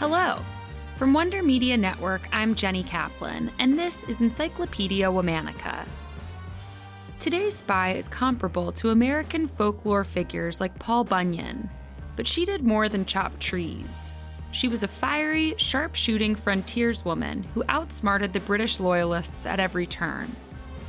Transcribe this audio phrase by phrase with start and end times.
[0.00, 0.38] Hello.
[0.96, 5.84] From Wonder Media Network, I'm Jenny Kaplan, and this is Encyclopedia Womannica.
[7.18, 11.68] Today's spy is comparable to American folklore figures like Paul Bunyan,
[12.16, 14.10] but she did more than chop trees.
[14.52, 20.34] She was a fiery, sharp shooting frontierswoman who outsmarted the British Loyalists at every turn.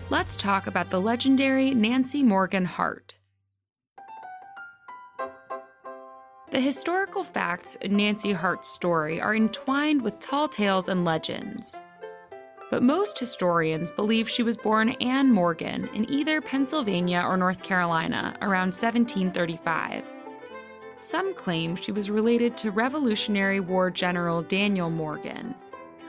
[0.10, 3.16] Let's talk about the legendary Nancy Morgan Hart.
[6.52, 11.80] The historical facts in Nancy Hart's story are entwined with tall tales and legends.
[12.70, 18.36] But most historians believe she was born Anne Morgan in either Pennsylvania or North Carolina
[18.42, 20.04] around 1735.
[20.98, 25.56] Some claim she was related to Revolutionary War General Daniel Morgan,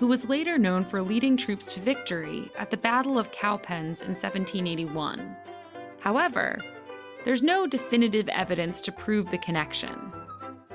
[0.01, 4.09] who was later known for leading troops to victory at the Battle of Cowpens in
[4.09, 5.37] 1781.
[6.01, 6.59] However,
[7.25, 10.13] there's no definitive evidence to prove the connection.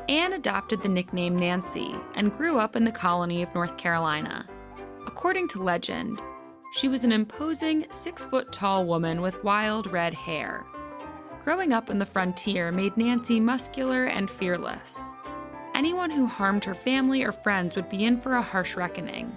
[0.10, 4.48] Anne adopted the nickname Nancy and grew up in the colony of North Carolina.
[5.06, 6.22] According to legend,
[6.72, 10.66] she was an imposing six foot tall woman with wild red hair.
[11.44, 14.98] Growing up in the frontier made Nancy muscular and fearless.
[15.76, 19.36] Anyone who harmed her family or friends would be in for a harsh reckoning.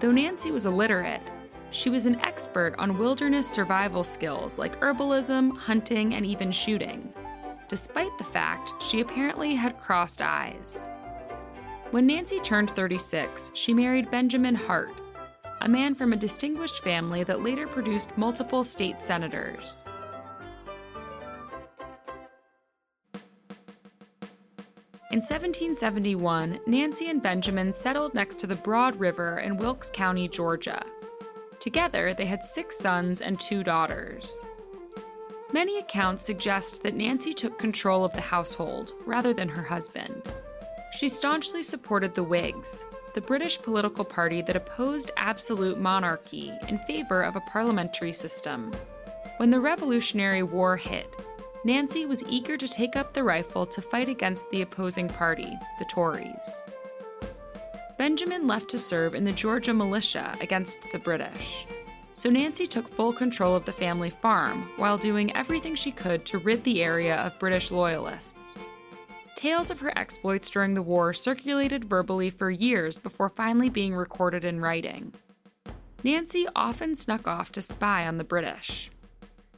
[0.00, 1.22] Though Nancy was illiterate,
[1.70, 7.12] she was an expert on wilderness survival skills like herbalism, hunting, and even shooting
[7.68, 10.88] despite the fact she apparently had crossed eyes.
[11.90, 15.00] When Nancy turned 36, she married Benjamin Hart,
[15.60, 19.84] a man from a distinguished family that later produced multiple state senators.
[25.10, 30.84] In 1771, Nancy and Benjamin settled next to the Broad River in Wilkes County, Georgia.
[31.60, 34.44] Together, they had six sons and two daughters.
[35.58, 40.22] Many accounts suggest that Nancy took control of the household rather than her husband.
[40.92, 42.84] She staunchly supported the Whigs,
[43.14, 48.72] the British political party that opposed absolute monarchy in favor of a parliamentary system.
[49.38, 51.12] When the Revolutionary War hit,
[51.64, 55.86] Nancy was eager to take up the rifle to fight against the opposing party, the
[55.86, 56.62] Tories.
[57.98, 61.66] Benjamin left to serve in the Georgia militia against the British
[62.18, 66.38] so Nancy took full control of the family farm while doing everything she could to
[66.38, 68.54] rid the area of British loyalists.
[69.36, 74.44] Tales of her exploits during the war circulated verbally for years before finally being recorded
[74.44, 75.14] in writing.
[76.02, 78.90] Nancy often snuck off to spy on the British.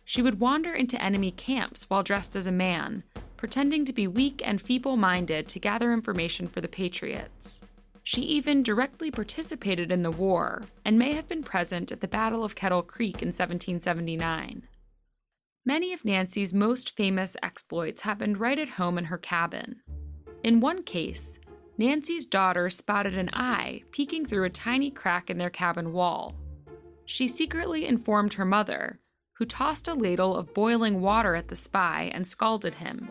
[0.05, 3.05] She would wander into enemy camps while dressed as a man,
[3.39, 7.63] pretending to be weak and feeble minded to gather information for the Patriots.
[8.11, 12.43] She even directly participated in the war and may have been present at the Battle
[12.43, 14.67] of Kettle Creek in 1779.
[15.65, 19.83] Many of Nancy's most famous exploits happened right at home in her cabin.
[20.43, 21.39] In one case,
[21.79, 26.35] Nancy's daughter spotted an eye peeking through a tiny crack in their cabin wall.
[27.07, 28.99] She secretly informed her mother,
[29.35, 33.09] who tossed a ladle of boiling water at the spy and scalded him.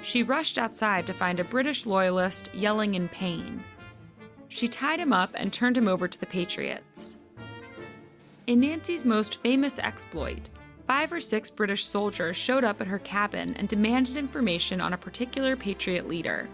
[0.00, 3.62] She rushed outside to find a British loyalist yelling in pain
[4.50, 7.16] she tied him up and turned him over to the Patriots.
[8.46, 10.50] In Nancy's most famous exploit,
[10.86, 14.98] five or six British soldiers showed up at her cabin and demanded information on a
[14.98, 16.48] particular Patriot leader.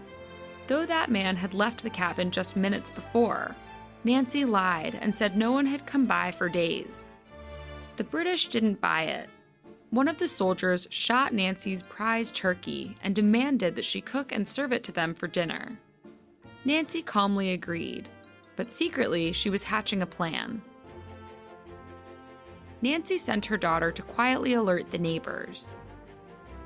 [0.67, 3.55] Though that man had left the cabin just minutes before,
[4.03, 7.17] Nancy lied and said no one had come by for days.
[7.95, 9.29] The British didn't buy it.
[9.89, 14.71] One of the soldiers shot Nancy's prize turkey and demanded that she cook and serve
[14.71, 15.79] it to them for dinner.
[16.67, 18.09] Nancy calmly agreed,
[18.57, 20.61] but secretly she was hatching a plan.
[22.81, 25.77] Nancy sent her daughter to quietly alert the neighbors.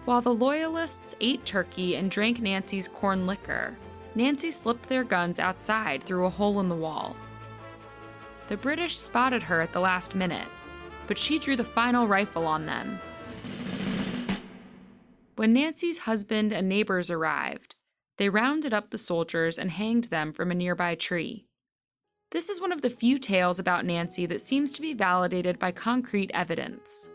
[0.06, 3.78] While the Loyalists ate turkey and drank Nancy's corn liquor,
[4.16, 7.16] Nancy slipped their guns outside through a hole in the wall.
[8.48, 10.48] The British spotted her at the last minute,
[11.06, 13.00] but she drew the final rifle on them.
[15.36, 17.76] When Nancy's husband and neighbors arrived,
[18.18, 21.46] they rounded up the soldiers and hanged them from a nearby tree.
[22.32, 25.72] This is one of the few tales about Nancy that seems to be validated by
[25.72, 27.12] concrete evidence.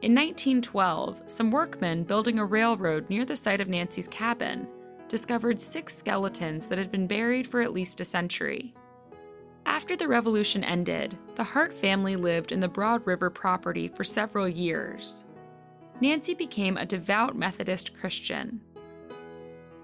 [0.00, 4.68] In 1912, some workmen building a railroad near the site of Nancy's cabin
[5.08, 8.74] discovered six skeletons that had been buried for at least a century.
[9.66, 14.48] After the revolution ended, the Hart family lived in the Broad River property for several
[14.48, 15.24] years.
[16.00, 18.60] Nancy became a devout Methodist Christian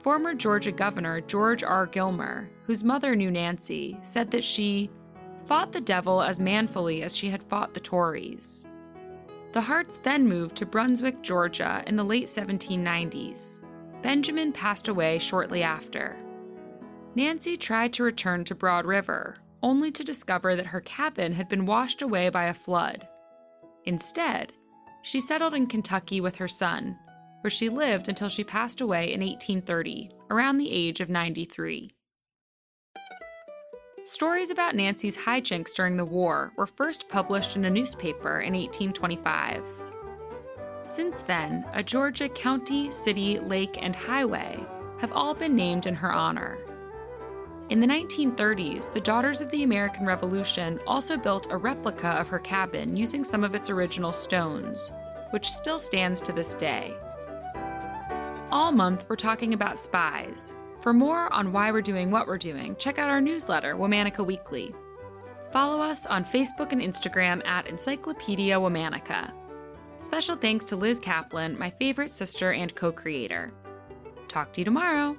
[0.04, 1.86] Former Georgia Governor George R.
[1.86, 4.90] Gilmer, whose mother knew Nancy, said that she
[5.46, 8.66] fought the devil as manfully as she had fought the Tories.
[9.52, 13.62] The Harts then moved to Brunswick, Georgia in the late 1790s.
[14.02, 16.18] Benjamin passed away shortly after.
[17.14, 21.64] Nancy tried to return to Broad River, only to discover that her cabin had been
[21.64, 23.08] washed away by a flood.
[23.86, 24.52] Instead,
[25.00, 26.98] she settled in Kentucky with her son,
[27.44, 31.94] where she lived until she passed away in 1830, around the age of 93.
[34.06, 39.62] Stories about Nancy's hijinks during the war were first published in a newspaper in 1825.
[40.84, 44.58] Since then, a Georgia county, city, lake, and highway
[45.00, 46.56] have all been named in her honor.
[47.68, 52.38] In the 1930s, the Daughters of the American Revolution also built a replica of her
[52.38, 54.90] cabin using some of its original stones,
[55.32, 56.94] which still stands to this day.
[58.54, 60.54] All month, we're talking about spies.
[60.80, 64.72] For more on why we're doing what we're doing, check out our newsletter, Womannica Weekly.
[65.50, 69.32] Follow us on Facebook and Instagram at Encyclopedia Womannica.
[69.98, 73.52] Special thanks to Liz Kaplan, my favorite sister and co creator.
[74.28, 75.16] Talk to you tomorrow.